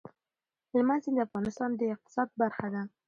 [0.71, 2.81] هلمند سیند د افغانستان د اقتصاد برخه ده.